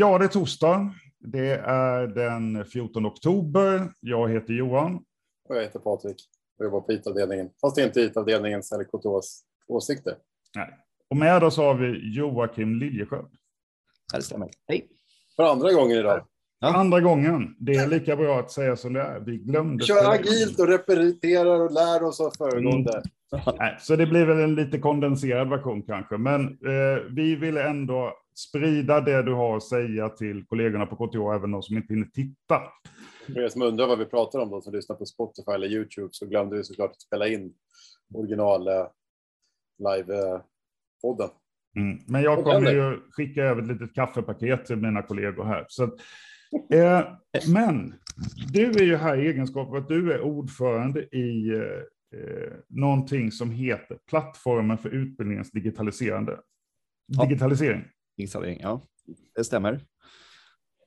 [0.00, 0.94] ja, det är torsdag.
[1.18, 3.92] Det är den 14 oktober.
[4.00, 4.96] Jag heter Johan.
[5.48, 6.16] Och jag heter Patrik.
[6.58, 7.50] Jag jobbar på IT-avdelningen.
[7.60, 10.14] Fast det är inte IT-avdelningens eller KTHs åsikter.
[10.56, 10.68] Nej.
[11.10, 13.28] Och med oss har vi Joakim Liljesköld.
[14.14, 14.50] Det stämmer.
[14.68, 14.88] Hej.
[15.36, 16.26] För andra gången idag.
[16.60, 16.76] Ja.
[16.76, 17.56] Andra gången.
[17.58, 19.20] Det är lika bra att säga som det är.
[19.20, 19.82] Vi glömde.
[19.82, 22.92] Vi kör agilt och repeterar och lär oss av föregående.
[22.92, 23.56] Mm.
[23.58, 26.16] Nej, så det blir väl en lite kondenserad version kanske.
[26.16, 31.34] Men eh, vi vill ändå sprida det du har att säga till kollegorna på KTH,
[31.34, 32.62] även de som inte hinner titta.
[33.26, 36.08] För er som undrar vad vi pratar om, de som lyssnar på Spotify eller YouTube,
[36.12, 37.54] så glömde vi såklart att spela in
[38.14, 38.86] original eh,
[39.78, 41.30] live-podden.
[41.76, 41.98] Mm.
[42.06, 45.64] Men jag kommer ju skicka över ett litet kaffepaket till mina kollegor här.
[45.68, 45.94] Så att,
[46.72, 47.04] eh,
[47.52, 47.94] men
[48.52, 51.50] du är ju här i egenskap av att du är ordförande i
[52.14, 56.40] eh, någonting som heter Plattformen för utbildningens digitaliserande.
[57.06, 57.24] Ja.
[57.24, 57.84] Digitalisering.
[58.20, 58.82] Digitalisering, ja.
[59.34, 59.80] Det stämmer.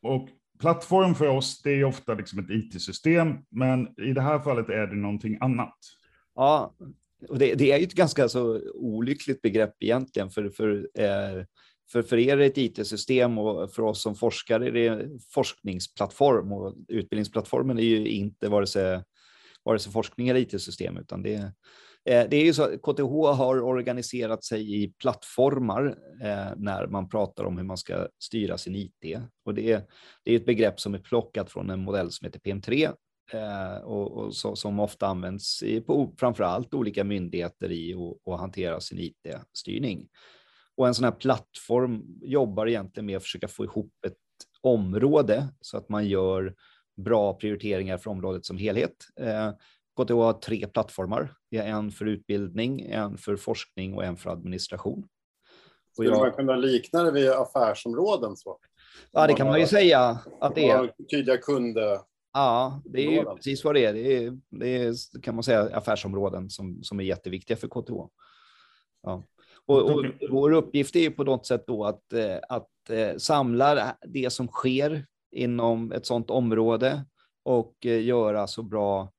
[0.01, 0.29] Och
[0.59, 4.87] plattform för oss, det är ofta liksom ett IT-system, men i det här fallet är
[4.87, 5.77] det någonting annat.
[6.35, 6.75] Ja,
[7.29, 11.45] och det, det är ju ett ganska så olyckligt begrepp egentligen, för, för, eh,
[11.91, 16.51] för, för er är det ett IT-system och för oss som forskare är det forskningsplattform
[16.51, 19.03] och utbildningsplattformen är ju inte vare sig,
[19.63, 21.51] vare sig forskning eller IT-system, utan det är
[22.05, 27.09] Eh, det är ju så att KTH har organiserat sig i plattformar eh, när man
[27.09, 29.20] pratar om hur man ska styra sin IT.
[29.46, 29.84] Och det är,
[30.24, 32.93] det är ett begrepp som är plockat från en modell som heter PM3
[33.34, 38.40] eh, och, och så, som ofta används i, på framför allt olika myndigheter i att
[38.40, 40.07] hantera sin IT-styrning.
[40.76, 44.18] Och en sån här plattform jobbar egentligen med att försöka få ihop ett
[44.62, 46.55] område så att man gör
[46.98, 48.96] bra prioriteringar för området som helhet.
[50.02, 51.36] KTH har tre plattformar.
[51.52, 55.08] Det är en för utbildning, en för forskning och en för administration.
[55.94, 56.20] Skulle jag...
[56.20, 58.36] man kunna likna det vid affärsområden?
[58.36, 58.58] Så?
[59.12, 60.94] Ja, det kan man ju säga att det är.
[61.12, 61.99] Tydliga kunder.
[62.34, 63.94] Ja, det är ju precis vad det är.
[63.94, 67.94] Det är, det är kan man säga affärsområden som, som är jätteviktiga för KTH.
[69.03, 69.24] Ja.
[69.66, 73.96] Och, och vår uppgift är ju på något sätt då att, eh, att eh, samla
[74.08, 77.06] det som sker inom ett sådant område
[77.44, 79.12] och eh, göra så bra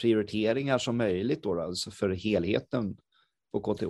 [0.00, 2.96] prioriteringar som möjligt då, alltså för helheten
[3.52, 3.84] på KTH.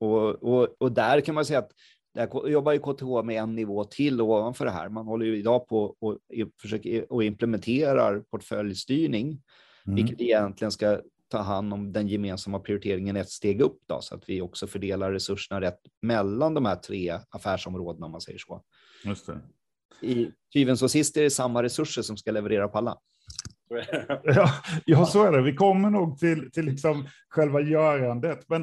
[0.00, 1.72] Och, och, och där kan man säga att
[2.14, 4.88] där jobbar ju KTH med en nivå till ovanför det här.
[4.88, 6.18] Man håller ju idag på och
[6.60, 9.42] försöker och implementerar portföljstyrning,
[9.86, 9.96] mm.
[9.96, 14.28] vilket egentligen ska ta hand om den gemensamma prioriteringen ett steg upp då, så att
[14.28, 18.62] vi också fördelar resurserna rätt mellan de här tre affärsområdena om man säger så.
[19.04, 19.40] Just det.
[20.02, 22.98] I syvende och sist är det samma resurser som ska leverera på alla.
[24.24, 24.50] Ja,
[24.84, 25.42] ja, så är det.
[25.42, 28.48] Vi kommer nog till, till liksom själva görandet.
[28.48, 28.62] Men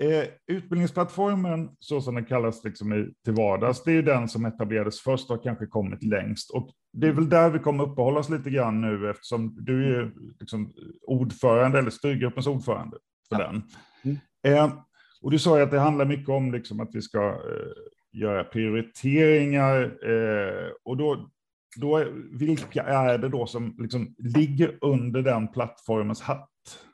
[0.00, 4.44] eh, utbildningsplattformen, så som den kallas liksom i, till vardags, det är ju den som
[4.44, 6.50] etablerades först och kanske kommit längst.
[6.50, 10.12] Och det är väl där vi kommer uppehålla oss lite grann nu, eftersom du är
[10.40, 12.96] liksom ordförande, eller styrgruppens ordförande
[13.28, 13.46] för ja.
[13.46, 13.62] den.
[14.04, 14.18] Mm.
[14.46, 14.72] Eh,
[15.22, 18.44] och du sa ju att det handlar mycket om liksom att vi ska eh, göra
[18.44, 19.82] prioriteringar.
[19.82, 21.30] Eh, och då
[21.76, 26.48] då, vilka är det då som liksom ligger under den plattformens hatt?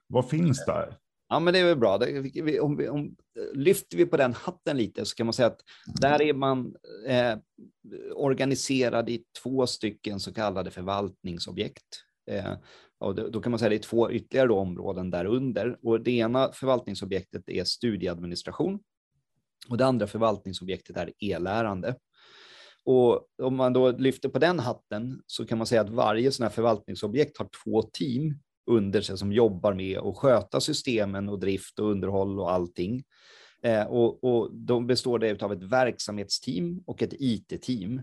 [0.07, 0.97] Vad finns där?
[1.29, 1.95] Ja, men det är väl bra.
[2.61, 3.17] Om vi, om,
[3.55, 5.61] lyfter vi på den hatten lite så kan man säga att
[6.01, 6.75] där är man
[7.07, 7.39] eh,
[8.15, 12.05] organiserad i två stycken så kallade förvaltningsobjekt.
[12.31, 12.53] Eh,
[12.99, 15.79] och då, då, kan man säga att det är två ytterligare områden därunder.
[15.83, 18.81] Och det ena förvaltningsobjektet är studieadministration
[19.69, 21.95] och det andra förvaltningsobjektet är e-lärande.
[22.89, 26.45] Och om man då lyfter på den hatten så kan man säga att varje sån
[26.45, 31.79] här förvaltningsobjekt har två team under sig som jobbar med att sköta systemen och drift
[31.79, 33.05] och underhåll och allting.
[33.63, 38.03] Eh, och, och de består det av ett verksamhetsteam och ett IT-team.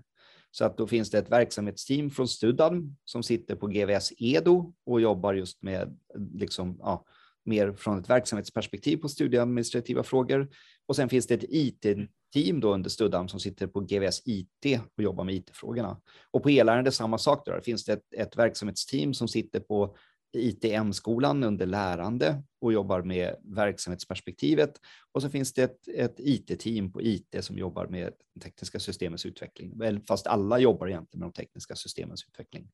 [0.52, 5.02] Så att då finns det ett verksamhetsteam från Studalm som sitter på GVS Edo och
[5.02, 5.98] jobbar just med
[6.34, 7.06] liksom, ja,
[7.46, 10.50] mer från ett verksamhetsperspektiv på studieadministrativa frågor.
[10.88, 15.04] Och sen finns det ett IT-team då under Studam som sitter på GVS IT och
[15.04, 16.02] jobbar med IT-frågorna.
[16.32, 17.46] Och på elärende samma sak.
[17.46, 19.96] Det finns det ett, ett verksamhetsteam som sitter på
[20.36, 24.80] ITM-skolan under lärande och jobbar med verksamhetsperspektivet.
[25.12, 29.26] Och så finns det ett, ett IT-team på IT som jobbar med den tekniska systemets
[29.26, 30.02] utveckling.
[30.08, 32.70] Fast alla jobbar egentligen med de tekniska systemens utveckling.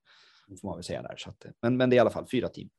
[0.61, 1.15] Får man väl säga där.
[1.17, 2.69] Så att, men, men det är i alla fall fyra team.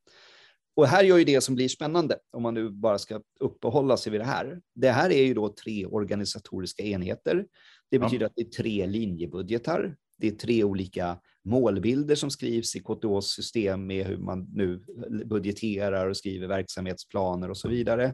[0.75, 4.13] Och här gör ju det som blir spännande, om man nu bara ska uppehålla sig
[4.13, 4.61] vid det här.
[4.75, 7.47] Det här är ju då tre organisatoriska enheter.
[7.91, 8.27] Det betyder ja.
[8.27, 9.97] att det är tre linjebudgetar.
[10.19, 14.85] det är tre olika målbilder som skrivs i KTHs system med hur man nu
[15.25, 18.05] budgeterar och skriver verksamhetsplaner och så vidare.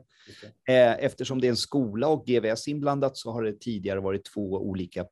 [0.69, 4.51] Eh, eftersom det är en skola och GVS inblandat så har det tidigare varit två
[4.53, 5.07] olika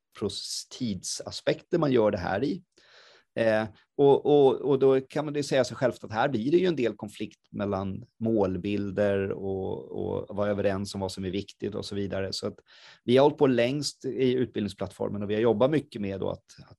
[0.79, 2.63] tidsaspekter man gör det här i.
[3.37, 3.65] Eh,
[3.97, 6.67] och, och, och, då kan man ju säga sig självt att här blir det ju
[6.67, 11.85] en del konflikt mellan målbilder och, och vara överens om vad som är viktigt och
[11.85, 12.33] så vidare.
[12.33, 12.59] Så att
[13.05, 16.45] vi har hållit på längst i utbildningsplattformen och vi har jobbat mycket med då att,
[16.69, 16.79] att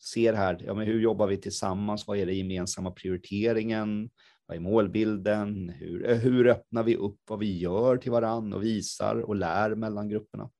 [0.00, 2.06] se här, ja, men hur jobbar vi tillsammans?
[2.06, 4.10] Vad är den gemensamma prioriteringen?
[4.46, 5.68] Vad är målbilden?
[5.68, 10.08] Hur, hur öppnar vi upp vad vi gör till varann och visar och lär mellan
[10.08, 10.50] grupperna?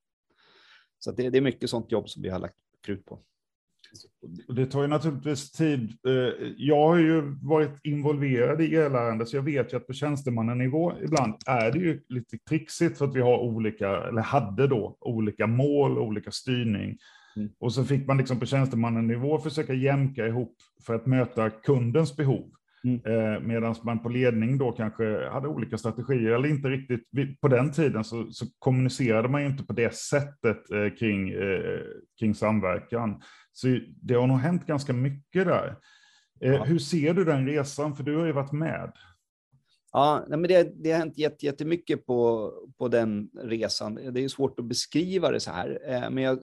[0.98, 2.56] Så det, det är mycket sånt jobb som vi har lagt
[2.86, 3.22] krut på.
[4.48, 5.92] Det tar ju naturligtvis tid.
[6.06, 10.92] Eh, jag har ju varit involverad i e-lärande, så jag vet ju att på tjänstemannanivå
[11.02, 15.46] ibland är det ju lite trixigt för att vi har olika, eller hade då, olika
[15.46, 16.98] mål, olika styrning.
[17.36, 17.48] Mm.
[17.58, 20.56] Och så fick man liksom på tjänstemannanivå försöka jämka ihop
[20.86, 22.50] för att möta kundens behov.
[22.84, 23.00] Mm.
[23.04, 27.10] Eh, Medan man på ledning då kanske hade olika strategier eller inte riktigt.
[27.40, 31.32] På den tiden så, så kommunicerade man ju inte på det sättet eh, kring,
[32.20, 33.20] kring samverkan.
[33.52, 35.76] Så det har nog hänt ganska mycket där.
[36.40, 36.64] Eh, ja.
[36.64, 37.96] Hur ser du den resan?
[37.96, 38.92] För du har ju varit med.
[39.92, 43.94] Ja, men det, det har hänt jättemycket på, på den resan.
[43.94, 46.38] Det är svårt att beskriva det så här, eh, men jag,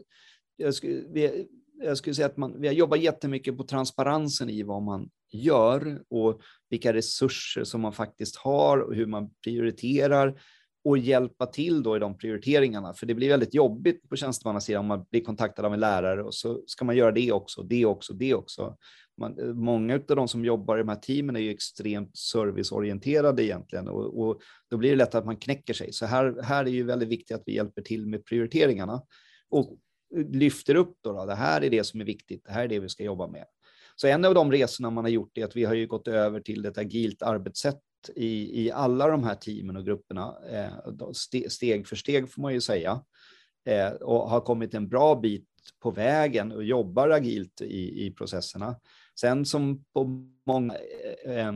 [0.58, 1.48] jag, skulle, vi,
[1.84, 6.04] jag skulle säga att man, vi har jobbat jättemycket på transparensen i vad man gör
[6.10, 10.42] och vilka resurser som man faktiskt har och hur man prioriterar
[10.84, 12.94] och hjälpa till då i de prioriteringarna.
[12.94, 16.36] För det blir väldigt jobbigt på tjänstemannasidan om man blir kontaktad av en lärare och
[16.36, 18.78] så ska man göra det också, det också, det också.
[19.18, 23.46] Man, eh, många av de som jobbar i de här teamen är ju extremt serviceorienterade
[23.46, 25.94] egentligen och, och då blir det lätt att man knäcker sig.
[25.94, 29.02] Så här, här är ju väldigt viktigt att vi hjälper till med prioriteringarna
[29.50, 29.78] och
[30.16, 32.68] eh, lyfter upp då, då det här är det som är viktigt, det här är
[32.68, 33.46] det vi ska jobba med.
[33.96, 36.40] Så en av de resorna man har gjort är att vi har ju gått över
[36.40, 37.80] till ett agilt arbetssätt
[38.16, 41.12] i, i alla de här teamen och grupperna, eh,
[41.48, 43.04] steg för steg får man ju säga,
[43.66, 45.48] eh, och har kommit en bra bit
[45.80, 48.75] på vägen och jobbar agilt i, i processerna.
[49.19, 50.74] Sen som på många,
[51.25, 51.54] eh, eh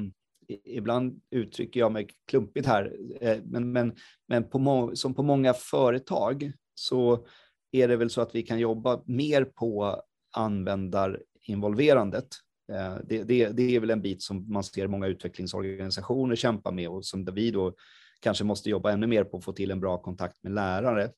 [0.65, 2.97] ibland uttrycker jag mig klumpigt här,
[3.43, 3.95] men, men,
[4.27, 7.25] men på som på många företag så
[7.71, 10.01] är det väl så att vi kan jobba mer på
[10.31, 12.27] användarinvolverandet
[12.71, 16.89] Eh, det, det, det, är väl en bit som man ser många utvecklingsorganisationer kämpa med
[16.89, 17.73] och som vi då
[18.19, 21.11] kanske måste jobba ännu mer på att få till en bra kontakt med lärare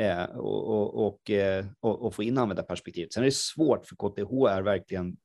[0.00, 3.12] eh, och, och, eh, och, och, få in användarperspektivet.
[3.12, 5.16] Sen är det svårt för KTH är verkligen,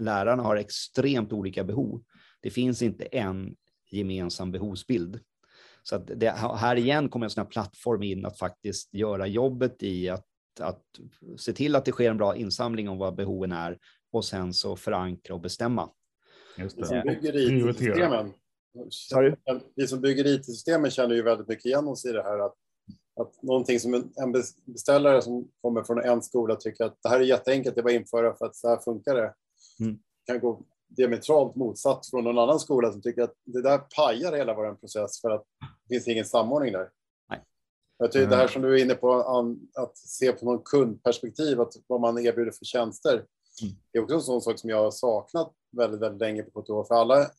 [0.00, 2.02] lärarna har extremt olika behov.
[2.40, 3.56] Det finns inte en
[3.90, 5.20] gemensam behovsbild.
[5.82, 9.82] Så att det, här igen kommer en sån här plattform in att faktiskt göra jobbet
[9.82, 10.26] i att,
[10.60, 10.82] att
[11.36, 13.78] se till att det sker en bra insamling om vad behoven är
[14.12, 15.90] och sen så förankra och bestämma.
[16.58, 16.86] Just det.
[16.86, 18.32] Som bygger IT-systemen.
[19.74, 22.54] Vi som bygger IT-systemen känner ju väldigt mycket igen oss i det här att,
[23.20, 24.32] att någonting som en
[24.64, 27.94] beställare som kommer från en skola tycker att det här är jätteenkelt, det är bara
[27.94, 29.34] att införa för att så här funkar det.
[29.80, 29.98] Mm.
[30.26, 34.54] kan gå diametralt motsatt från någon annan skola som tycker att det där pajar hela
[34.54, 36.90] vår process för att det finns ingen samordning där.
[37.30, 37.44] Nej.
[37.98, 39.12] Jag tycker det här som du är inne på,
[39.74, 43.24] att se på någon kundperspektiv, att vad man erbjuder för tjänster.
[43.92, 46.88] Det är också en sån sak som jag har saknat väldigt, väldigt länge på KTH.
[46.88, 47.30] För alla,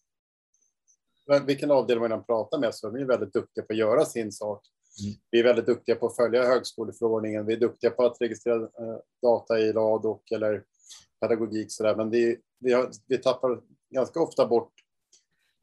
[1.45, 4.31] vilken avdelning man än pratar med så är de väldigt duktiga på att göra sin
[4.31, 4.68] sak.
[5.04, 5.15] Mm.
[5.31, 7.45] Vi är väldigt duktiga på att följa högskoleförordningen.
[7.45, 10.63] Vi är duktiga på att registrera eh, data i LADOK eller
[11.21, 11.71] pedagogik.
[11.71, 11.95] Så där.
[11.95, 14.73] Men det, vi, har, vi tappar ganska ofta bort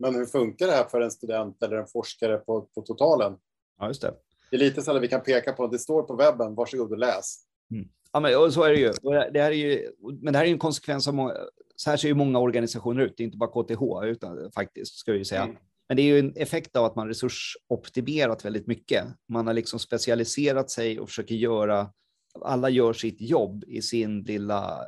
[0.01, 3.37] men hur funkar det här för en student eller en forskare på, på totalen?
[3.79, 4.15] Ja, just det.
[4.51, 6.99] Det är lite så att vi kan peka på, det står på webben, varsågod och
[6.99, 7.37] läs.
[7.71, 7.89] Mm.
[8.13, 8.93] Ja, men, så är det ju.
[9.33, 9.91] Det här är ju
[10.23, 11.35] men det här är en konsekvens av många,
[11.77, 13.21] så här ser ju många organisationer ut.
[13.21, 15.43] Inte bara KTH, utan faktiskt ska vi säga.
[15.43, 15.57] Mm.
[15.89, 19.05] Men det är ju en effekt av att man resursoptimerat väldigt mycket.
[19.29, 21.93] Man har liksom specialiserat sig och försöker göra,
[22.41, 24.85] alla gör sitt jobb i sin lilla,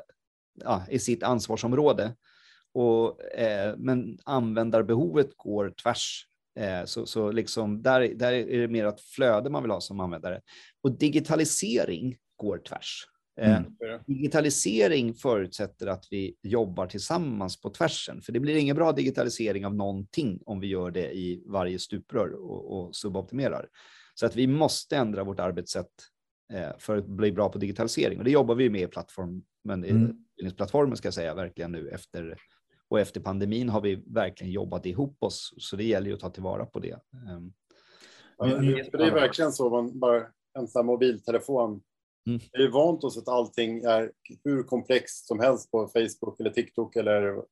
[0.64, 2.16] ja, i sitt ansvarsområde.
[2.74, 6.26] Och, eh, men användarbehovet går tvärs.
[6.58, 10.00] Eh, så, så liksom där, där är det mer ett flöde man vill ha som
[10.00, 10.40] användare.
[10.82, 13.06] Och digitalisering går tvärs.
[13.40, 13.72] Eh, mm.
[14.06, 19.74] Digitalisering förutsätter att vi jobbar tillsammans på tvärsen, för det blir ingen bra digitalisering av
[19.74, 23.68] någonting om vi gör det i varje stuprör och, och suboptimerar.
[24.14, 25.90] Så att vi måste ändra vårt arbetssätt
[26.52, 30.16] eh, för att bli bra på digitalisering och det jobbar vi med i plattformen, mm.
[30.56, 32.36] plattformen ska jag säga verkligen nu efter
[32.88, 36.30] och efter pandemin har vi verkligen jobbat ihop oss, så det gäller ju att ta
[36.30, 36.98] tillvara på det.
[38.38, 40.26] Ja, det är verkligen så, man bara
[40.58, 41.82] en sån mobiltelefon
[42.26, 42.40] Mm.
[42.52, 44.10] Vi är vant oss att allting är
[44.44, 47.42] hur komplext som helst på Facebook eller TikTok eller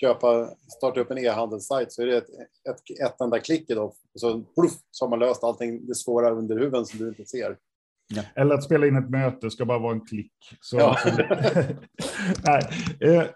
[0.00, 2.28] köpa, starta upp en e-handelssajt så är det ett,
[2.68, 3.86] ett, ett enda klick idag.
[3.86, 7.24] Och så, pluff, så har man löst allting det svåra under huven som du inte
[7.24, 7.56] ser.
[8.14, 8.22] Ja.
[8.34, 10.32] Eller att spela in ett möte ska bara vara en klick.
[10.60, 10.96] Så, ja.
[12.46, 12.62] nej,
[13.00, 13.26] eh,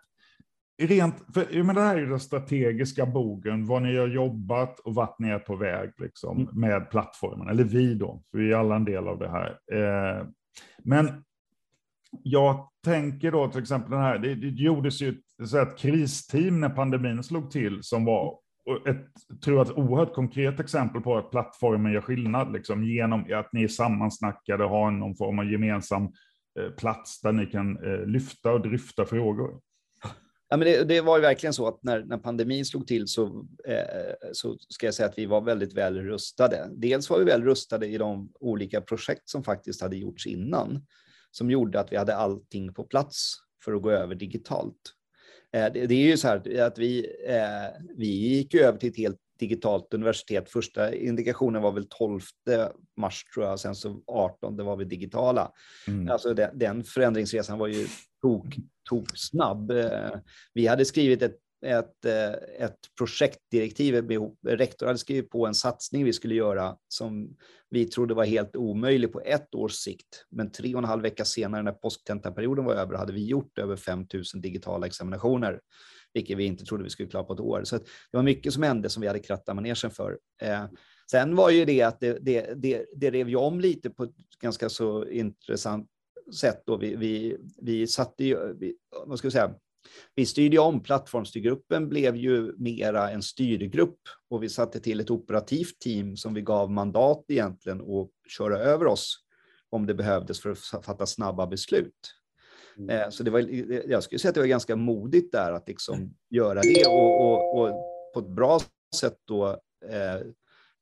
[0.82, 4.94] rent, för, men det här är ju den strategiska bogen, vad ni har jobbat och
[4.94, 6.60] vart ni är på väg liksom, mm.
[6.60, 9.58] med plattformen, eller vi då, för vi är alla en del av det här.
[9.72, 10.26] Eh,
[10.78, 11.25] men
[12.23, 16.61] jag tänker då till exempel den här, det, det gjordes ju ett, så ett kristeam
[16.61, 18.38] när pandemin slog till som var
[18.87, 19.07] ett,
[19.45, 23.64] tror jag, ett oerhört konkret exempel på att plattformen gör skillnad, liksom, genom att ni
[23.64, 26.04] är sammansnackade och har någon form av gemensam
[26.61, 29.61] eh, plats där ni kan eh, lyfta och dryfta frågor.
[30.52, 33.47] Ja, men det, det, var ju verkligen så att när, när pandemin slog till så,
[33.66, 36.69] eh, så ska jag säga att vi var väldigt väl rustade.
[36.76, 40.87] Dels var vi väl rustade i de olika projekt som faktiskt hade gjorts innan,
[41.30, 44.95] som gjorde att vi hade allting på plats för att gå över digitalt.
[45.52, 48.97] Eh, det, det, är ju så här att vi, eh, vi gick över till ett
[48.97, 50.50] helt digitalt universitet.
[50.50, 52.20] Första indikationen var väl 12
[52.97, 55.52] mars tror jag, sen så 18 det var vi digitala.
[55.88, 56.11] Mm.
[56.11, 57.87] Alltså den, den förändringsresan var ju
[58.23, 58.56] tok,
[58.88, 59.70] tok snabb.
[59.70, 60.11] Eh,
[60.54, 63.94] vi hade skrivit ett ett, eh, ett projektdirektiv.
[64.47, 67.37] Rektor hade skrivit på en satsning vi skulle göra som
[67.70, 70.26] vi trodde var helt omöjlig på ett års sikt.
[70.30, 73.76] Men tre och en halv vecka senare när påsktentaperioden var över hade vi gjort över
[73.76, 75.61] 5 000 digitala examinationer,
[76.14, 77.64] vilket vi inte trodde vi skulle klara på ett år.
[77.64, 80.19] Så det var mycket som hände som vi hade krattat manegen för.
[80.43, 80.64] Eh,
[81.11, 84.14] sen var ju det att det, det, det, det rev ju om lite på ett
[84.40, 85.88] ganska så intressant
[86.40, 86.62] sätt.
[86.67, 86.76] Då.
[86.76, 88.75] Vi, vi, vi satte ju, vi,
[89.07, 89.55] vad ska jag säga,
[90.14, 95.79] vi styrde om, plattformsstyrgruppen blev ju mera en styrgrupp och vi satte till ett operativt
[95.79, 99.17] team som vi gav mandat egentligen att köra över oss
[99.71, 102.14] om det behövdes för att fatta snabba beslut.
[102.78, 102.90] Mm.
[102.90, 103.40] Eh, så det var,
[103.90, 107.60] jag skulle säga att det var ganska modigt där att liksom göra det och, och,
[107.60, 107.70] och
[108.14, 108.60] på ett bra
[108.96, 109.48] sätt då
[109.88, 110.26] eh,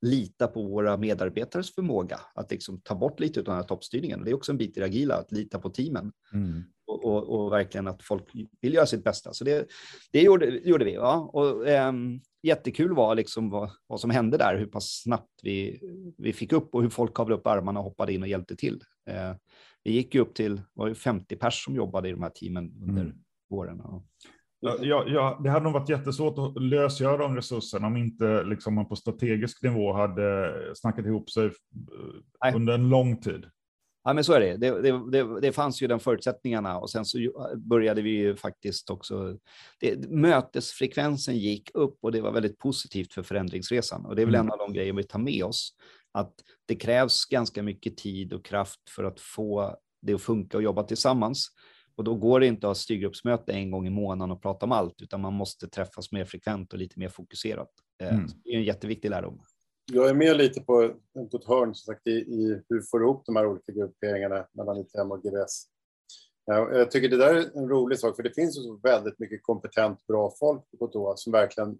[0.01, 4.23] lita på våra medarbetares förmåga att liksom ta bort lite av den här toppstyrningen.
[4.23, 6.11] Det är också en bit i det agila, att lita på teamen.
[6.33, 8.23] Mm och, och, och, verkligen att folk
[8.61, 9.33] vill göra sitt bästa.
[9.33, 9.67] Så det,
[10.11, 10.93] det gjorde, gjorde vi.
[10.93, 11.29] Ja.
[11.33, 11.93] Och, eh,
[12.43, 15.79] jättekul var liksom vad, vad som hände där, hur pass snabbt vi,
[16.17, 18.83] vi fick upp och hur folk kavlade upp armarna och hoppade in och hjälpte till.
[19.09, 19.33] Eh,
[19.83, 23.01] vi gick ju upp till var 50 pers som jobbade i de här teamen under
[23.01, 23.15] mm.
[23.49, 23.81] våren.
[23.83, 24.03] Ja.
[24.61, 28.89] Ja, ja, det hade nog varit jättesvårt att lösgöra de resurserna om inte liksom, man
[28.89, 31.51] på strategisk nivå hade snackat ihop sig
[32.43, 32.55] Nej.
[32.55, 33.45] under en lång tid.
[34.03, 34.57] Ja, men så är det.
[34.57, 35.41] Det, det, det.
[35.41, 37.17] det, fanns ju de förutsättningarna och sen så
[37.57, 39.37] började vi ju faktiskt också.
[39.79, 44.35] Det, mötesfrekvensen gick upp och det var väldigt positivt för förändringsresan och det är väl
[44.35, 44.47] mm.
[44.47, 45.75] en av de grejer vi tar med oss.
[46.11, 46.33] Att
[46.65, 50.83] det krävs ganska mycket tid och kraft för att få det att funka och jobba
[50.83, 51.47] tillsammans.
[51.95, 54.71] Och då går det inte att ha styrgruppsmöte en gång i månaden och prata om
[54.71, 57.69] allt, utan man måste träffas mer frekvent och lite mer fokuserat.
[58.01, 58.27] Eh, mm.
[58.43, 59.41] Det är en jätteviktig lärdom
[59.91, 60.93] jag är med lite på,
[61.31, 64.77] på ett hörn som sagt, i, i hur får ihop de här olika grupperingarna mellan
[64.77, 65.63] ITM och GVS.
[66.45, 69.43] Jag tycker det där är en rolig sak, för det finns ju så väldigt mycket
[69.43, 71.77] kompetent, bra folk på KTH som verkligen,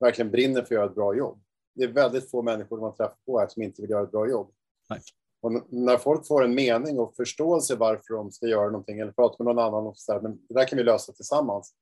[0.00, 1.42] verkligen brinner för att göra ett bra jobb.
[1.80, 4.28] Det är väldigt få människor man träffar på här som inte vill göra ett bra
[4.28, 4.50] jobb.
[4.90, 5.00] Nej.
[5.42, 9.44] Och när folk får en mening och förståelse varför de ska göra någonting eller prata
[9.44, 11.74] med någon annan och så här, men det där kan vi lösa tillsammans.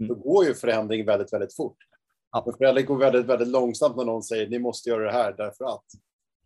[0.00, 0.08] Mm.
[0.08, 1.76] Då går ju förändring väldigt, väldigt fort.
[2.32, 2.42] Ja.
[2.46, 5.64] Men föräldrar går väldigt, väldigt långsamt när någon säger ni måste göra det här därför
[5.64, 5.84] att.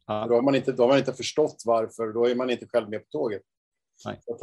[0.07, 0.27] Ja.
[0.29, 2.91] Då, har man inte, då har man inte förstått varför, då är man inte själv
[2.91, 3.43] med på tåget.
[4.05, 4.21] Nej.
[4.27, 4.39] Att,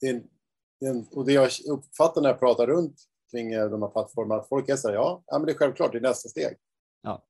[0.00, 0.22] det är,
[0.80, 2.94] det är, och det jag uppfattar när jag pratar runt
[3.30, 5.56] kring eh, de här plattformarna, att folk är så här, ja, ja men det är
[5.56, 6.56] självklart, det är nästa steg.
[7.02, 7.22] Ja.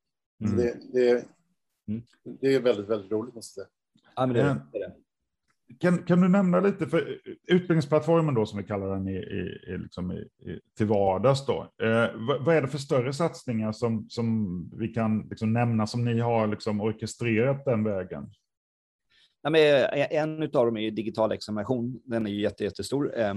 [0.44, 0.56] Mm.
[0.56, 1.10] Det, det,
[1.88, 2.02] mm.
[2.40, 3.72] det är väldigt, väldigt roligt måste jag säga.
[4.16, 4.94] Ja, men det, det är det.
[5.78, 9.78] Kan, kan du nämna lite, för utbildningsplattformen då som vi kallar den i, i, i,
[9.78, 10.28] liksom i,
[10.76, 11.72] till vardags då.
[11.82, 16.04] Eh, vad, vad, är det för större satsningar som, som vi kan liksom nämna som
[16.04, 18.30] ni har liksom orkestrerat den vägen?
[19.42, 19.60] Ja, men
[20.10, 22.00] en av dem är ju digital examination.
[22.04, 23.18] Den är ju jätte, jättestor.
[23.18, 23.34] Eh,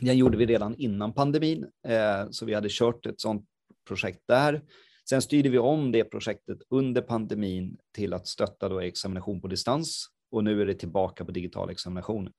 [0.00, 3.46] den gjorde vi redan innan pandemin, eh, så vi hade kört ett sådant
[3.88, 4.62] projekt där.
[5.08, 10.08] Sen styrde vi om det projektet under pandemin till att stötta då examination på distans
[10.30, 12.30] och nu är det tillbaka på digital examination.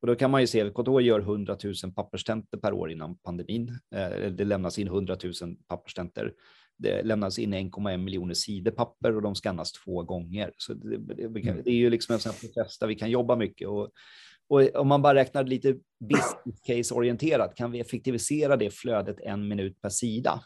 [0.00, 3.18] Och då kan man ju se att KTH gör 100 000 papperstenter per år innan
[3.18, 3.78] pandemin.
[3.94, 6.32] Eh, det lämnas in 100 000 papperstenter.
[6.78, 10.52] Det lämnas in 1,1 miljoner sidor papper och de skannas två gånger.
[10.56, 11.62] Så det, det, mm.
[11.64, 13.68] det är ju liksom en sån process där vi kan jobba mycket.
[13.68, 13.90] Och,
[14.48, 19.48] och om man bara räknar lite business case orienterat, kan vi effektivisera det flödet en
[19.48, 20.40] minut per sida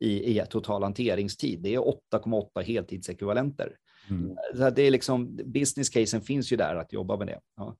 [0.00, 1.60] i, i total hanteringstid?
[1.62, 3.76] Det är 8,8 heltidsekvivalenter.
[4.10, 4.36] Mm.
[4.54, 7.40] Så det är liksom, business casen finns ju där att jobba med det.
[7.56, 7.76] Ja.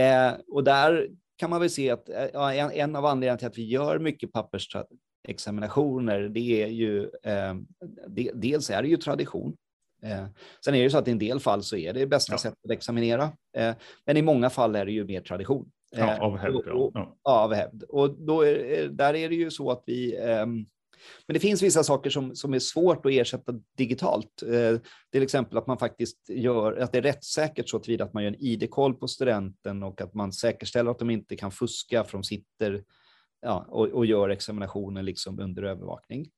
[0.00, 3.58] Eh, och där kan man väl se att ja, en, en av anledningarna till att
[3.58, 7.54] vi gör mycket pappersexaminationer, det är ju eh,
[8.08, 9.56] det, dels är det ju tradition.
[10.02, 10.26] Eh,
[10.64, 12.38] sen är det så att i en del fall så är det bästa ja.
[12.38, 13.74] sättet att examinera, eh,
[14.06, 15.70] men i många fall är det ju mer tradition.
[15.96, 16.56] Ja, av hävd.
[16.56, 17.16] Och, och, ja.
[17.22, 17.82] av hävd.
[17.82, 20.66] Och då är, där är det ju så att vi ehm,
[21.26, 24.42] men det finns vissa saker som, som är svårt att ersätta digitalt.
[24.42, 24.78] Eh,
[25.12, 28.30] till exempel att man faktiskt gör, att det är rättssäkert så tillvida att man gör
[28.30, 32.24] en ID-koll på studenten och att man säkerställer att de inte kan fuska för de
[32.24, 32.84] sitter
[33.42, 36.30] ja, och, och gör examinationen liksom under övervakning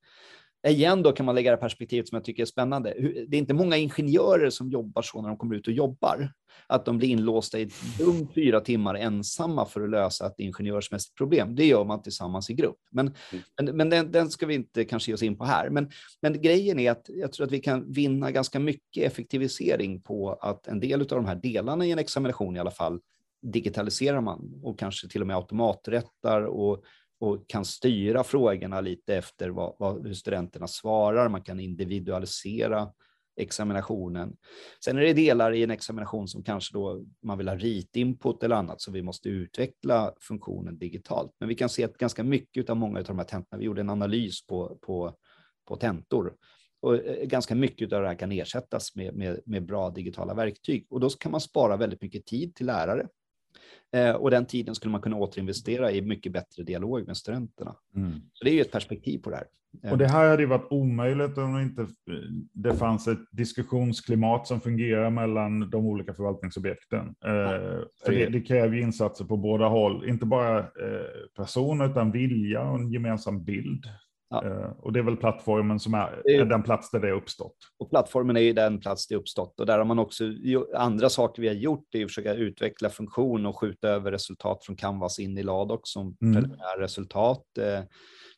[0.71, 2.95] igen då kan man lägga det perspektivet som jag tycker är spännande.
[3.29, 6.33] Det är inte många ingenjörer som jobbar så när de kommer ut och jobbar.
[6.67, 11.57] Att de blir inlåsta i dumt fyra timmar ensamma för att lösa ett ingenjörsmässigt problem.
[11.57, 12.79] Det gör man tillsammans i grupp.
[12.91, 13.45] Men, mm.
[13.61, 15.71] men, men den, den, ska vi inte kanske ge oss in på här.
[15.71, 15.91] Men,
[16.23, 20.67] men grejen är att jag tror att vi kan vinna ganska mycket effektivisering på att
[20.67, 23.01] en del av de här delarna i en examination i alla fall
[23.43, 26.85] digitaliserar man och kanske till och med automaträttar och
[27.21, 31.29] och kan styra frågorna lite efter vad, vad, hur studenterna svarar.
[31.29, 32.93] Man kan individualisera
[33.37, 34.37] examinationen.
[34.85, 38.57] Sen är det delar i en examination som kanske då man vill ha ritinput eller
[38.57, 41.33] annat, så vi måste utveckla funktionen digitalt.
[41.41, 43.81] Men vi kan se att ganska mycket av många av de här tentorna, vi gjorde
[43.81, 45.15] en analys på, på,
[45.69, 46.35] på tentor,
[46.81, 50.87] och eh, ganska mycket av det här kan ersättas med, med, med bra digitala verktyg.
[50.91, 53.09] Och då kan man spara väldigt mycket tid till lärare
[54.17, 57.77] och den tiden skulle man kunna återinvestera i mycket bättre dialog med studenterna.
[57.97, 58.13] Mm.
[58.33, 59.47] Så det är ju ett perspektiv på det här.
[59.91, 61.87] Och det här hade ju varit omöjligt om det inte
[62.53, 67.15] det fanns ett diskussionsklimat som fungerar mellan de olika förvaltningsobjekten.
[67.21, 70.67] Ja, eh, för det, det kräver insatser på båda håll, inte bara eh,
[71.37, 73.85] person utan vilja och en gemensam bild.
[74.31, 74.47] Ja.
[74.47, 77.57] Eh, och det är väl plattformen som är, är, den plats där det har uppstått.
[77.79, 80.25] Och plattformen är ju den plats det är uppstått och där har man också
[80.75, 84.77] andra saker vi har gjort är att försöka utveckla funktion och skjuta över resultat från
[84.77, 86.35] Canvas in i Ladoc som mm.
[86.35, 87.59] preliminära resultat.
[87.59, 87.81] Eh,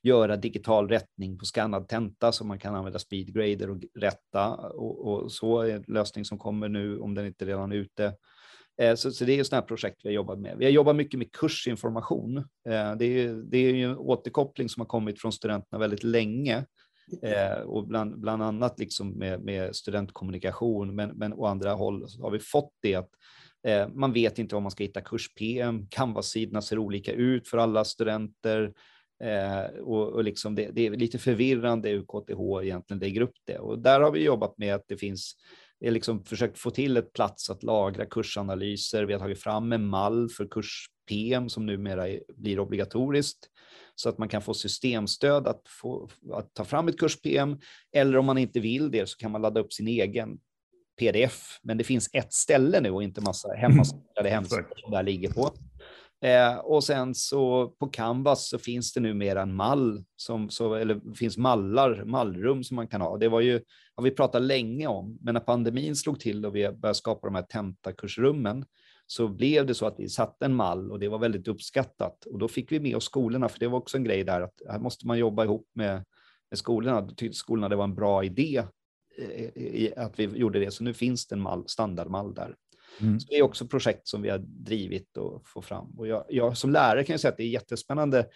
[0.02, 5.33] göra digital rättning på skannad tenta så man kan använda speedgrader och rätta och, och
[5.33, 8.14] så är en lösning som kommer nu om den inte redan är ute.
[8.81, 10.59] Eh, så, så, det är ju sådana projekt vi har jobbat med.
[10.59, 12.37] Vi har jobbat mycket med kursinformation.
[12.39, 16.65] Eh, det är, det är ju en återkoppling som har kommit från studenterna väldigt länge.
[17.23, 22.31] Eh, och bland, bland annat liksom med, med studentkommunikation, men, men å andra håll har
[22.31, 23.11] vi fått det att
[23.93, 28.73] man vet inte om man ska hitta kurs-PM, Canvas-sidorna ser olika ut för alla studenter.
[29.25, 33.59] Eh, och, och liksom det, det, är lite förvirrande hur KTH egentligen lägger upp det.
[33.59, 35.35] Och där har vi jobbat med att det finns
[35.87, 39.05] har liksom försökt få till ett plats att lagra kursanalyser.
[39.05, 43.49] Vi har tagit fram en mall för kurs-PM som numera blir obligatoriskt
[43.95, 47.59] så att man kan få systemstöd att, få, att ta fram ett kurs-PM.
[47.93, 50.38] Eller om man inte vill det så kan man ladda upp sin egen
[50.99, 51.59] pdf.
[51.62, 55.51] Men det finns ett ställe nu och inte massa hemmasidade hemsidor som där ligger på.
[56.20, 61.14] Eh, och sen så på Canvas så finns det numera en mall, som, så, eller
[61.14, 63.16] finns mallar, mallrum som man kan ha.
[63.16, 63.61] Det var ju,
[63.94, 67.35] har vi pratat länge om, men när pandemin slog till och vi började skapa de
[67.35, 68.64] här tentakursrummen
[69.07, 72.24] så blev det så att vi satte en mall och det var väldigt uppskattat.
[72.24, 74.62] Och då fick vi med oss skolorna, för det var också en grej där att
[74.68, 76.04] här måste man jobba ihop med,
[76.50, 77.00] med skolorna.
[77.00, 78.62] Då tyckte skolorna det var en bra idé
[79.18, 82.54] eh, att vi gjorde det, så nu finns det en mall, standardmall där.
[83.01, 83.21] Mm.
[83.21, 85.99] Så det är också projekt som vi har drivit och få fram.
[85.99, 88.27] Och jag, jag som lärare kan jag säga att det är jättespännande.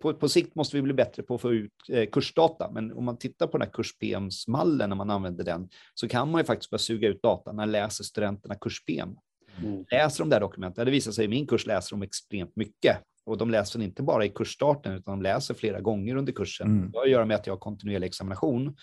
[0.00, 3.04] På, på sikt måste vi bli bättre på att få ut eh, kursdata, men om
[3.04, 6.70] man tittar på den här kurs-PMs-mallen när man använder den, så kan man ju faktiskt
[6.70, 9.16] börja suga ut data när läser studenterna kurs-PM.
[9.62, 9.84] Mm.
[9.90, 13.38] Läser de där dokumenten, det visar sig i min kurs läser de extremt mycket och
[13.38, 16.66] de läser inte bara i kursstarten utan de läser flera gånger under kursen.
[16.66, 16.90] Mm.
[16.90, 18.76] Det har att göra med att jag har kontinuerlig examination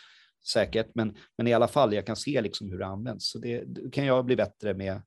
[0.47, 3.31] säkert, men, men i alla fall, jag kan se liksom hur det används.
[3.31, 5.01] Så det, det kan jag bli bättre med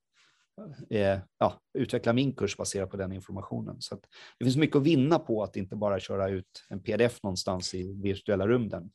[0.90, 3.76] eh, ja, utveckla min kurs baserat på den informationen.
[3.80, 3.94] Så
[4.38, 8.00] det finns mycket att vinna på att inte bara köra ut en pdf någonstans i
[8.02, 8.90] virtuella rummen.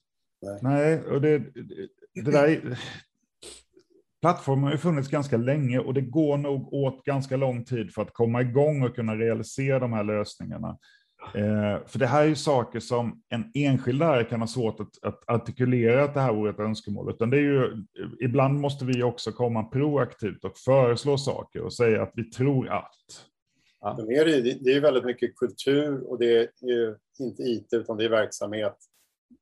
[0.61, 1.39] Nej, och det,
[2.13, 2.77] det där
[4.21, 8.01] plattformen har ju funnits ganska länge och det går nog åt ganska lång tid för
[8.01, 10.77] att komma igång och kunna realisera de här lösningarna.
[11.35, 14.89] Eh, för det här är ju saker som en enskild lärare kan ha svårt att,
[15.01, 17.83] att artikulera att det här vore ett önskemål, utan det är ju,
[18.19, 22.95] ibland måste vi också komma proaktivt och föreslå saker och säga att vi tror att.
[23.81, 23.97] Ja.
[24.07, 24.25] Det, är,
[24.63, 26.49] det är väldigt mycket kultur och det är
[27.19, 28.77] inte IT utan det är verksamhet.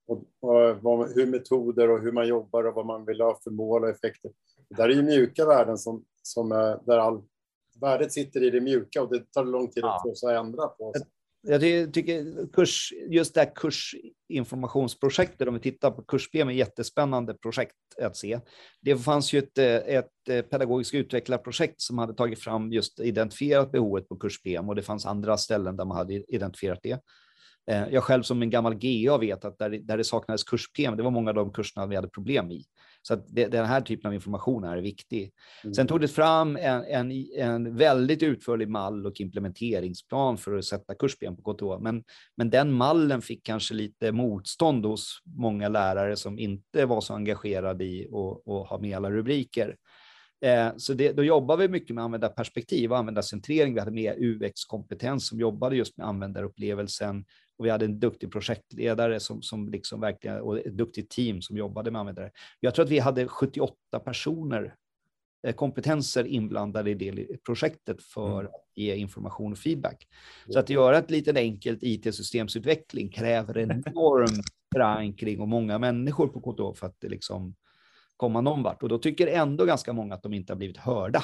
[0.08, 3.84] Och, och, hur metoder och hur man jobbar och vad man vill ha för mål
[3.84, 4.32] och effekter.
[4.70, 6.50] Det där är ju mjuka värden som, som
[6.86, 7.22] där all,
[7.82, 9.96] värdet sitter i det mjuka och det tar lång tid ja.
[9.96, 10.94] att få sig ändra på
[11.42, 17.76] jag tycker kurs, just det här kursinformationsprojektet, om vi tittar på kurs-PM, är jättespännande projekt
[18.02, 18.40] att se.
[18.82, 24.16] Det fanns ju ett, ett pedagogiskt utvecklarprojekt som hade tagit fram just identifierat behovet på
[24.16, 27.00] kurs-PM och det fanns andra ställen där man hade identifierat det.
[27.72, 31.04] Eh, jag själv som en gammal GA vet att där, där det saknades kurs-PM, det
[31.04, 32.66] var många av de kurserna vi hade problem i.
[33.10, 35.32] Så att det, den här typen av information är viktig.
[35.64, 35.74] Mm.
[35.74, 40.96] Sen tog det fram en, en, en, väldigt utförlig mall och implementeringsplan för att sätta
[40.96, 41.82] kursben på KTH.
[41.82, 42.04] Men,
[42.38, 47.84] men den mallen fick kanske lite motstånd hos många lärare som inte var så engagerade
[47.86, 49.76] i att ha med alla rubriker.
[50.46, 53.74] Eh, så det, då jobbar vi mycket med användarperspektiv och användarcentrering.
[53.74, 57.26] Vi hade med UX-kompetens som jobbade just med användarupplevelsen
[57.60, 61.58] och vi hade en duktig projektledare som, som liksom verkligen, och ett duktigt team som
[61.58, 62.32] jobbade med användare.
[62.60, 64.76] Jag tror att vi hade 78 personer,
[65.48, 68.46] eh, kompetenser inblandade i det projektet för mm.
[68.46, 70.08] att ge information och feedback.
[70.50, 74.44] Så att göra ett litet enkelt IT-systemsutveckling kräver enorm
[74.76, 77.56] förankring och många människor på KTH för att det liksom
[78.18, 78.84] komma någon vart.
[78.84, 81.24] Och då tycker ändå ganska många att de inte har blivit hörda.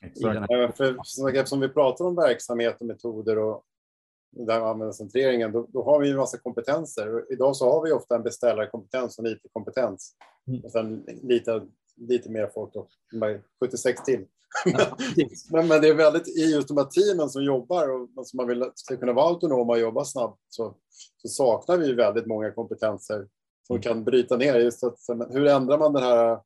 [0.00, 0.46] Exakt.
[0.48, 0.98] Ja, för,
[1.36, 3.64] eftersom vi pratar om verksamhet och metoder och
[4.30, 7.32] där användarcentreringen, då, då har vi en massa kompetenser.
[7.32, 10.12] Idag så har vi ofta en beställarkompetens och en IT-kompetens.
[10.48, 10.60] Mm.
[10.64, 11.62] Och sen lite,
[11.96, 12.88] lite mer folk, då,
[13.60, 14.26] 76 till.
[14.64, 14.96] Ja.
[15.50, 18.46] men, men det är väldigt i just de här teamen som jobbar och som man
[18.46, 20.76] vill ska kunna vara autonoma och jobba snabbt så,
[21.22, 23.28] så saknar vi väldigt många kompetenser
[23.66, 23.82] som mm.
[23.82, 24.60] kan bryta ner.
[24.60, 24.98] Just att,
[25.30, 26.38] hur ändrar man den här...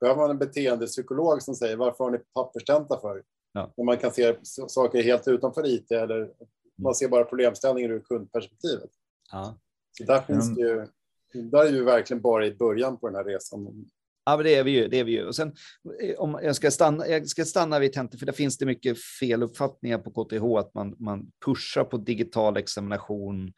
[0.00, 3.22] Behöver man en beteendepsykolog som säger varför har ni papperstenta för?
[3.52, 3.72] Ja.
[3.76, 6.30] När man kan se saker helt utanför IT eller
[6.78, 8.90] man ser bara problemställningen ur kundperspektivet.
[9.32, 9.58] Ja.
[9.98, 10.86] Så där finns det ju,
[11.32, 13.86] där är vi verkligen bara i början på den här resan.
[14.24, 14.88] Ja, men det är vi ju.
[14.88, 15.26] Det är vi ju.
[15.26, 15.52] Och sen,
[16.00, 18.98] eh, om jag, ska stanna, jag ska stanna vid Tente, för där finns det mycket
[19.20, 23.52] feluppfattningar på KTH, att man, man pushar på digital examination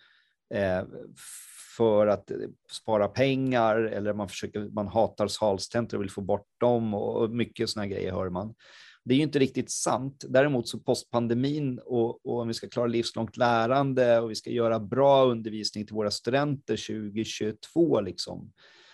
[0.55, 0.83] eh,
[1.77, 2.31] för att
[2.73, 7.71] spara pengar eller man försöker, man hatar salstentor och vill få bort dem och mycket
[7.71, 8.55] sådana grejer hör man.
[9.05, 10.25] Det är ju inte riktigt sant.
[10.29, 14.81] Däremot så postpandemin och, och om vi ska klara livslångt lärande och vi ska göra
[14.81, 18.53] bra undervisning till våra studenter 2022 liksom,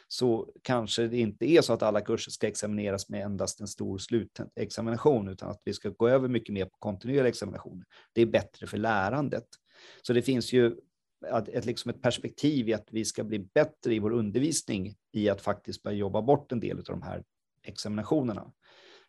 [0.09, 3.99] så kanske det inte är så att alla kurser ska examineras med endast en stor
[3.99, 7.85] slutexamination, utan att vi ska gå över mycket mer på kontinuerliga examinationer.
[8.13, 9.47] Det är bättre för lärandet.
[10.03, 10.67] Så det finns ju
[11.33, 15.29] ett, ett, liksom ett perspektiv i att vi ska bli bättre i vår undervisning i
[15.29, 17.23] att faktiskt börja jobba bort en del av de här
[17.63, 18.53] examinationerna.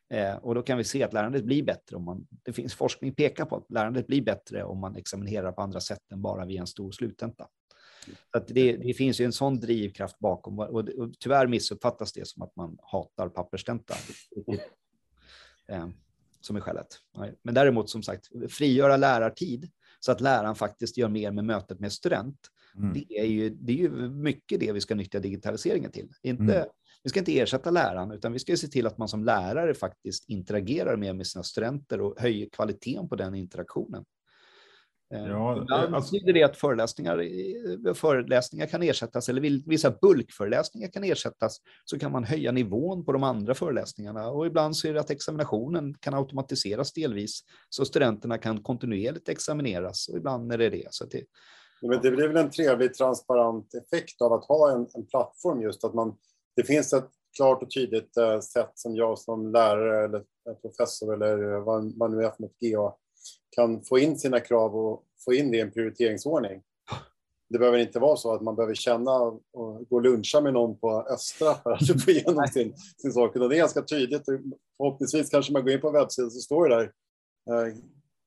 [0.10, 3.15] Eh, och då kan vi se att lärandet blir bättre om man, det finns forskning
[3.15, 6.62] pekar på att lärandet blir bättre om man examinerar på andra sätt än bara via
[6.62, 7.48] en stor sluttenta.
[8.34, 12.28] Så det, det, finns ju en sån drivkraft bakom och, och, och tyvärr missuppfattas det
[12.28, 13.93] som att man hatar papperstenta.
[15.70, 15.88] Eh,
[16.41, 16.88] som är skälet.
[17.43, 21.93] Men däremot som sagt, frigöra lärartid så att läraren faktiskt gör mer med mötet med
[21.93, 22.39] student.
[22.78, 22.93] Mm.
[22.93, 26.10] Det, är ju, det är ju mycket det vi ska nyttja digitaliseringen till.
[26.22, 26.67] Inte, mm.
[27.04, 30.30] Vi ska inte ersätta läraren, utan vi ska se till att man som lärare faktiskt
[30.30, 34.06] interagerar mer med sina studenter och höjer kvaliteten på den interaktionen.
[35.14, 36.12] Eh, ja, Ibland alltså...
[36.12, 37.20] betyder det att föreläsningar,
[37.88, 43.12] eh, föreläsningar kan ersättas, eller vissa bulkföreläsningar kan ersättas, så kan man höja nivån på
[43.12, 44.30] de andra föreläsningarna.
[44.30, 50.08] Och ibland så är det att examinationen kan automatiseras delvis, så studenterna kan kontinuerligt examineras,
[50.08, 50.88] och ibland är det det.
[50.92, 51.24] Så det,
[51.82, 55.84] men det blir väl en trevlig transparent effekt av att ha en, en plattform, just
[55.84, 56.16] att man,
[56.58, 60.24] det finns ett klart och tydligt uh, sätt som jag som lärare eller
[60.62, 62.96] professor eller vad man nu är för något GA
[63.56, 66.62] kan få in sina krav och få in det i en prioriteringsordning.
[67.50, 69.41] Det behöver inte vara så att man behöver känna och
[69.89, 73.34] gå och luncha med någon på Östra för att få igenom sin, sin sak.
[73.34, 74.26] Det är ganska tydligt.
[74.78, 76.84] Förhoppningsvis kanske man går in på webbsidan så står det där
[77.50, 77.74] eh,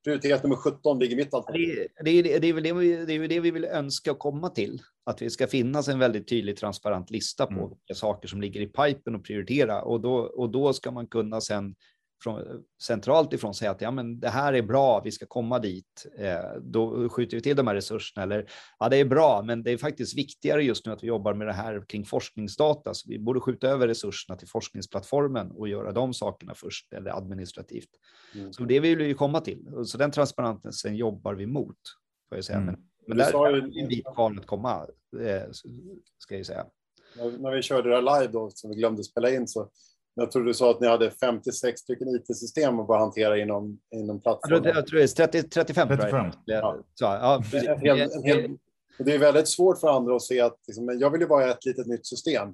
[0.04, 1.86] prioritet nummer 17 ligger mitt alternativ.
[2.04, 4.82] Det, det, det, är väl det, vi, det är det vi vill önska komma till.
[5.04, 7.68] Att det ska finnas en väldigt tydlig transparent lista på mm.
[7.68, 9.82] vilka saker som ligger i pipen och prioritera.
[9.82, 11.74] Och då, och då ska man kunna sen
[12.22, 16.06] från, centralt ifrån säga att ja, men det här är bra, vi ska komma dit.
[16.18, 18.22] Eh, då skjuter vi till de här resurserna.
[18.22, 21.34] Eller ja, det är bra, men det är faktiskt viktigare just nu att vi jobbar
[21.34, 22.94] med det här kring forskningsdata.
[22.94, 27.90] Så vi borde skjuta över resurserna till forskningsplattformen och göra de sakerna först, eller administrativt.
[28.34, 28.52] Mm.
[28.52, 29.66] Så det vill vi komma till.
[29.84, 31.76] Så den transparensen jobbar vi mot,
[32.28, 32.58] får jag säga.
[32.58, 32.66] Mm.
[32.66, 34.86] Men, men där är en bit kvar att komma,
[35.20, 35.42] eh,
[36.18, 36.66] ska jag säga.
[37.16, 39.70] När, när vi körde det här live då, som vi glömde spela in, så
[40.14, 44.20] jag tror du sa att ni hade 56 stycken IT-system att bara hantera inom, inom
[44.20, 44.64] plattformen.
[44.64, 45.88] Jag tror, det är 30, 35.
[45.88, 46.26] 35.
[46.44, 46.76] Ja.
[46.94, 48.56] Så, ja, en, hel, en, hel,
[48.98, 51.50] det är väldigt svårt för andra att se att liksom, jag vill ju bara ha
[51.50, 52.48] ett litet nytt system.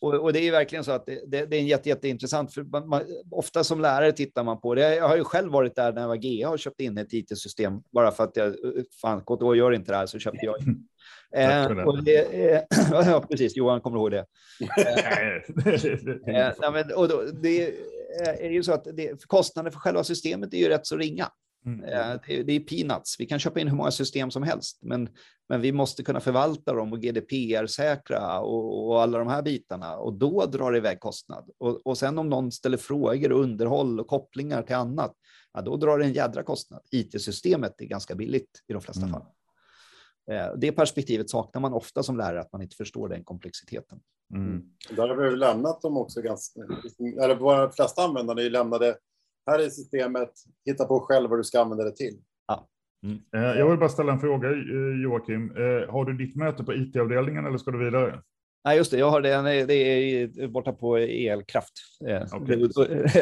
[0.00, 2.62] Och, och, det är verkligen så att det, det, det är en jätte, jätteintressant, för
[2.62, 4.94] man, man, ofta som lärare tittar man på det.
[4.94, 7.82] Jag har ju själj varit där när jag var GA och köpt in ett IT-system
[7.90, 8.54] bara för att jag,
[9.00, 10.56] fan, KTH gör inte det här, så köpte jag.
[11.36, 14.26] Eh, och det, eh, ja, precis, Johan kommer ihåg det.
[16.26, 17.74] eh, eh, men, och då, det
[18.24, 21.28] är ju så att det, kostnaden för själva systemet är ju rätt så ringa.
[21.66, 21.84] Mm.
[21.84, 23.20] Eh, det är peanuts.
[23.20, 25.08] Vi kan köpa in hur många system som helst, men,
[25.48, 29.96] men vi måste kunna förvalta dem och GDPR-säkra och, och, alla de här bitarna.
[29.96, 31.50] Och då drar det iväg kostnad.
[31.58, 35.12] Och, och sen om någon ställer frågor och underhåll och kopplingar till annat,
[35.52, 36.80] ja, då drar det en jädra kostnad.
[36.90, 39.12] IT-systemet är ganska billigt i de flesta mm.
[39.12, 39.22] fall.
[40.30, 44.00] Eh, det perspektivet saknar man ofta som lärare, att man inte förstår den komplexiteten.
[44.34, 44.62] Mm.
[44.90, 46.60] Där har vi lämnat dem också ganska,
[47.22, 48.96] eller våra flesta användare lämnade
[49.50, 50.30] här är systemet,
[50.66, 52.18] hitta på själv vad du ska använda det till.
[52.46, 52.68] Ja.
[53.02, 53.18] Mm.
[53.36, 55.48] Eh, jag vill bara ställa en fråga, eh, Joakim.
[55.88, 58.22] Har du ditt möte på IT-avdelningen eller ska du vidare?
[58.64, 58.98] Nej, just det.
[58.98, 59.66] Jag har det.
[59.66, 61.72] Det är borta på elkraft.
[62.40, 62.68] Okay.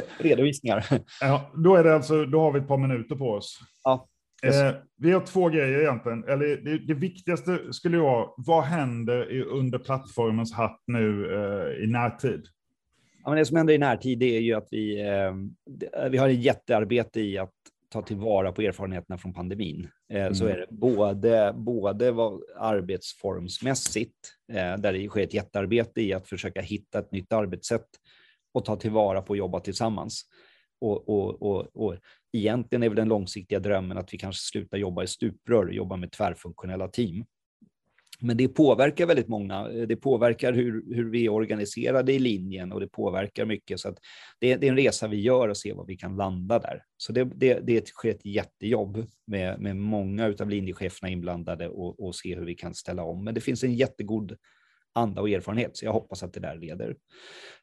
[0.19, 0.87] Redovisningar.
[1.21, 3.59] Ja, då, är det alltså, då har vi ett par minuter på oss.
[3.85, 4.09] Ja.
[4.43, 6.25] Eh, vi har två grejer egentligen.
[6.25, 12.47] Eller det, det viktigaste skulle vara, vad händer under plattformens hatt nu eh, i närtid?
[13.25, 15.35] Ja, men det som händer i närtid är ju att vi, eh,
[16.11, 17.53] vi har ett jättearbete i att
[17.89, 19.89] ta tillvara på erfarenheterna från pandemin.
[20.13, 20.35] Eh, mm.
[20.35, 24.17] Så är det både, både vad arbetsformsmässigt,
[24.53, 27.89] eh, där det sker ett jättearbete i att försöka hitta ett nytt arbetssätt
[28.55, 30.23] och ta tillvara på och jobba tillsammans.
[30.81, 31.97] Och, och, och, och
[32.33, 35.97] egentligen är väl den långsiktiga drömmen att vi kanske slutar jobba i stuprör, och jobba
[35.97, 37.25] med tvärfunktionella team.
[38.21, 39.69] Men det påverkar väldigt många.
[39.69, 43.81] Eh, det påverkar hur, hur vi är organiserade i linjen och det påverkar mycket.
[43.81, 43.99] Så att
[44.41, 46.83] det, det är en resa vi gör och se vad vi kan landa där.
[46.97, 52.15] Så det, det, det sker ett jättejobb med, med många av linjecheferna inblandade och, och
[52.15, 53.25] se hur vi kan ställa om.
[53.25, 54.37] Men det finns en jättegod
[54.97, 56.97] anda och erfarenhet, så jag hoppas att det där leder.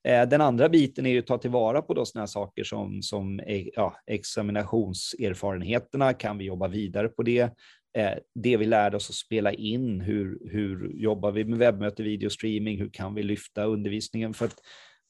[0.04, 3.40] Eh, den andra biten är ju att ta tillvara på då sådana saker som, som
[3.40, 6.14] e, ja, examinationserfarenheterna.
[6.14, 7.42] Kan vi jobba vidare på det?
[7.98, 12.80] Eh, det vi lärde oss att spela in, hur, hur jobbar vi med webbmöte, videostreaming,
[12.80, 14.34] hur kan vi lyfta undervisningen?
[14.34, 14.60] För att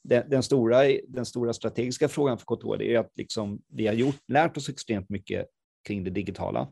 [0.03, 4.19] den, den, stora, den stora strategiska frågan för KTH är att liksom, vi har gjort,
[4.27, 5.47] lärt oss extremt mycket
[5.87, 6.67] kring det digitala.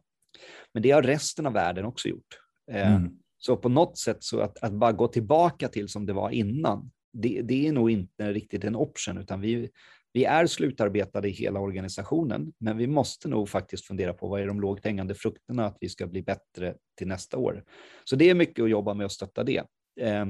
[0.74, 2.40] Men det har resten av världen också gjort.
[2.72, 3.21] Eh, mm.
[3.44, 6.92] Så på något sätt så att, att bara gå tillbaka till som det var innan,
[7.14, 9.70] det, det, är nog inte riktigt en option, utan vi,
[10.14, 14.48] vi är slutarbetade i hela organisationen, men vi måste nog faktiskt fundera på vad är
[14.48, 17.64] de lågt hängande frukterna att vi ska bli bättre till nästa år.
[18.04, 19.64] Så det är mycket att jobba med att stötta det.
[20.00, 20.26] Eh,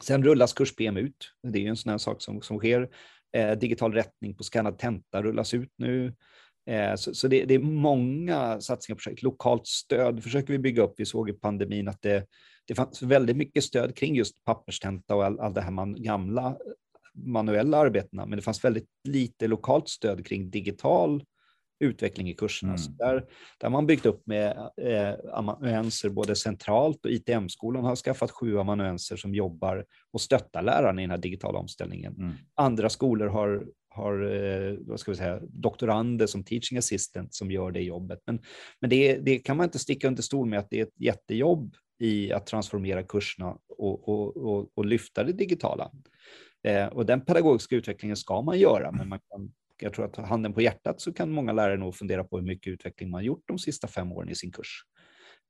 [0.00, 1.32] sen rullas kurs PM ut.
[1.42, 2.88] Det är ju en sån här sak som, som sker.
[3.32, 6.14] Eh, digital rättning på skannad tenta rullas ut nu.
[6.66, 9.22] Eh, så, så det, det, är många satsningar på projekt.
[9.22, 10.94] Lokalt stöd försöker vi bygga upp.
[10.96, 12.26] Vi såg i pandemin att det,
[12.66, 16.56] det fanns väldigt mycket stöd kring just papperstenta och allt all det här man, gamla
[17.14, 21.24] manuella arbetena, men det fanns väldigt lite lokalt stöd kring digital
[21.82, 22.74] utveckling i kurserna.
[22.74, 22.96] Mm.
[22.98, 23.14] där,
[23.58, 28.58] där har man byggt upp med eh, amanuenser både centralt och ITM-skolan har skaffat sju
[28.58, 32.14] amanuenser som jobbar och stöttar lärarna i den här digitala omställningen.
[32.16, 32.32] Mm.
[32.54, 37.70] Andra skolor har, har eh, vad ska vi säga, doktorander som teaching assistant som gör
[37.70, 38.18] det jobbet.
[38.26, 38.40] Men,
[38.80, 41.74] men det, det kan man inte sticka under stol med att det är ett jättejobb
[41.98, 45.90] i att transformera kurserna och, och, och, och lyfta det digitala.
[46.64, 50.52] Eh, och den pedagogiska utvecklingen ska man göra, men man kan, jag tror att handen
[50.52, 53.58] på hjärtat så kan många lärare nog fundera på hur mycket utveckling man gjort de
[53.58, 54.84] sista fem åren i sin kurs.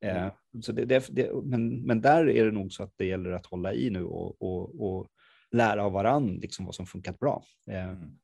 [0.05, 0.33] Eh, mm.
[0.63, 3.47] så det, det, det, men, men där är det nog så att det gäller att
[3.47, 5.09] hålla i nu och, och, och
[5.51, 7.43] lära av varann liksom vad som funkat bra.
[7.71, 8.19] Eh, mm.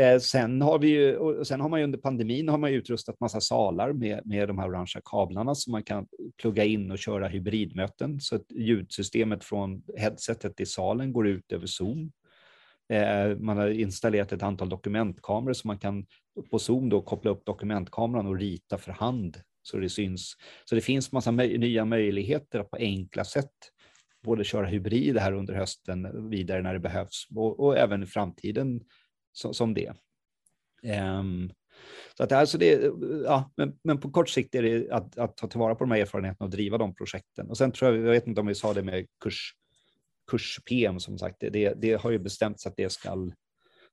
[0.00, 3.40] Eh, sen, har vi ju, och sen har man under pandemin har man utrustat massa
[3.40, 6.06] salar med, med de här orangea kablarna som man kan
[6.40, 8.20] plugga in och köra hybridmöten.
[8.20, 12.12] Så att ljudsystemet från headsetet i salen går ut över Zoom.
[12.88, 16.06] Eh, man har installerat ett antal dokumentkameror så man kan
[16.50, 20.36] på Zoom då koppla upp dokumentkameran och rita för hand så det syns.
[20.64, 23.52] Så det finns massa möj nya möjligheter att på enkla sätt
[24.22, 28.80] både köra hybrid här under hösten vidare när det behövs och, och även i framtiden
[29.32, 29.92] som, som det.
[30.82, 31.52] Um,
[32.16, 32.92] så att alltså det,
[33.24, 36.00] ja, men, men, på kort sikt är det att, att, ta tillvara på de här
[36.00, 37.50] erfarenheterna och driva de projekten.
[37.50, 39.52] Och sen tror jag, jag vet inte om vi sa det med kurs,
[40.26, 43.30] kurs PM som sagt, det, det har ju bestämts att det ska,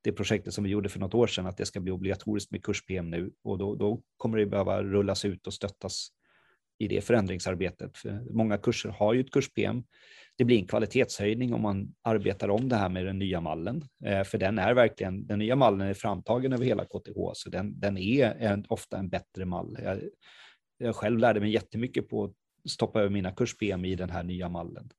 [0.02, 2.64] det projektet som vi gjorde för något år sedan, att det ska bli obligatoriskt med
[2.64, 6.08] kurs PM nu och då, då kommer det behöva rullas ut och stöttas
[6.80, 7.98] i det förändringsarbetet.
[7.98, 9.84] För många kurser har ju ett kurs PM
[10.36, 13.84] det blir en kvalitetshöjning om man arbetar om det här med den nya mallen.
[14.06, 17.80] Eh, för den är verkligen, den nya mallen är framtagen över hela KTH, så den,
[17.80, 19.78] den är en, ofta en bättre mall.
[19.84, 20.00] Jag,
[20.78, 22.32] jag själv lärde mig jättemycket på att
[22.72, 24.90] stoppa över mina kurs-PM i den här nya mallen.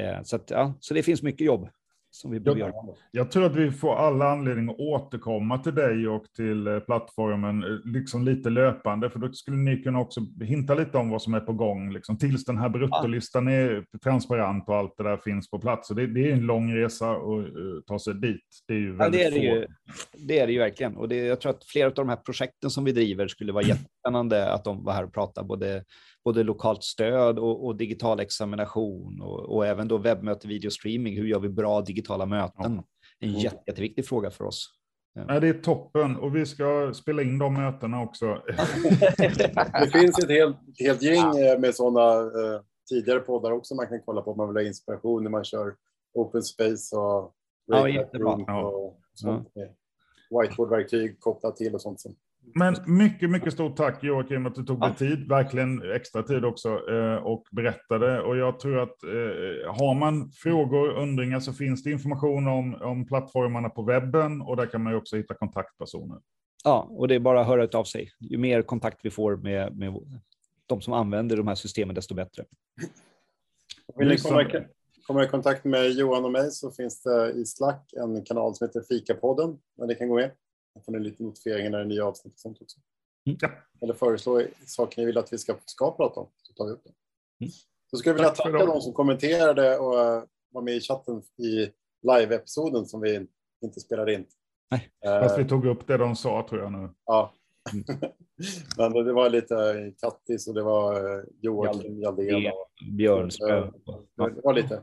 [0.00, 1.68] Eh, så, att, ja, så det finns mycket jobb
[2.16, 2.96] som vi behöver jag, göra.
[3.10, 7.62] Jag tror att vi får alla anledning att återkomma till dig och till eh, plattformen,
[7.62, 11.34] eh, liksom lite löpande, för då skulle ni kunna också hinta lite om vad som
[11.34, 15.50] är på gång, liksom, tills den här bruttolistan är transparent och allt det där finns
[15.50, 15.88] på plats.
[15.88, 18.62] Så det, det är en lång resa att ta sig dit.
[18.68, 19.66] Det är ju ja, det är det, ju,
[20.12, 20.96] det är det ju verkligen.
[20.96, 23.64] Och det, jag tror att flera av de här projekten som vi driver skulle vara
[23.64, 25.84] jättespännande att de var här och pratade, både
[26.26, 31.16] både lokalt stöd och, och digital examination och, och, även då webbmöte, videostreaming.
[31.16, 32.74] Hur gör vi bra digitala möten?
[32.74, 32.84] Ja.
[33.20, 33.40] En mm.
[33.40, 34.68] jätte, jätteviktig fråga för oss.
[35.14, 38.26] Ja, det är toppen och vi ska spela in de mötena också.
[39.16, 44.00] det finns ett helt, helt gäng eh, med sådana eh, tidigare poddar också man kan
[44.04, 45.74] kolla på om man vill ha inspiration när man kör
[46.14, 47.34] open space och
[47.66, 49.48] ja, och sånt.
[49.52, 50.42] Ja.
[50.42, 52.02] Whiteboardverktyg kopplat till och sånt.
[52.54, 56.68] Men mycket, mycket stort tack Joakim att du tog dig tid, verkligen extra tid också
[56.68, 58.20] eh, och berättade.
[58.22, 63.06] Och jag tror att eh, har man frågor, undringar så finns det information om, om
[63.06, 66.18] plattformarna på webben och där kan man ju också hitta kontaktpersoner.
[66.64, 68.10] Ja, och det är bara att höra av sig.
[68.20, 69.94] Ju mer kontakt vi får med, med
[70.66, 72.44] de som använder de här systemen, desto bättre.
[73.96, 74.44] Vill ni komma,
[75.06, 78.66] komma i kontakt med Johan och mig så finns det i Slack en kanal som
[78.66, 80.30] heter Fikapodden där ni kan gå med.
[80.84, 82.80] Får ni lite notifieringar när det är nya avsnitt och sånt också.
[83.26, 83.38] Mm.
[83.40, 83.50] Ja.
[83.82, 86.84] Eller föreslå saker ni vill att vi ska, ska prata om, så tar vi upp
[86.84, 86.92] det.
[87.44, 87.52] Mm.
[87.90, 91.70] Så skulle jag vilja tacka de som kommenterade och uh, var med i chatten i
[92.02, 93.26] live-episoden som vi
[93.64, 94.26] inte spelade in.
[94.70, 96.90] Nej, uh, fast vi tog upp det de sa tror jag nu.
[97.04, 97.34] Ja.
[97.72, 97.84] Mm.
[98.92, 99.54] Men det var lite
[100.00, 102.52] Kattis och det var uh, Joakim Jaldén.
[102.96, 104.82] Björn Det var lite.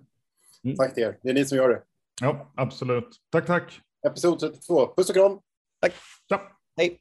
[0.63, 0.77] Mm.
[0.77, 1.19] Tack till er.
[1.23, 1.83] Det är ni som gör det.
[2.21, 3.09] Ja, absolut.
[3.29, 3.81] Tack, tack.
[4.07, 4.93] Episod 32.
[4.95, 5.39] Puss och kram.
[5.83, 5.93] Tack.
[6.29, 6.57] Ja.
[6.77, 6.99] Hej.